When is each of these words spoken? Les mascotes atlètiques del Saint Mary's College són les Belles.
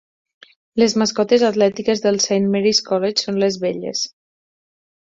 Les 0.83 0.95
mascotes 1.01 1.45
atlètiques 1.51 2.03
del 2.07 2.19
Saint 2.27 2.51
Mary's 2.57 2.83
College 2.91 3.27
són 3.27 3.41
les 3.45 3.63
Belles. 3.67 4.07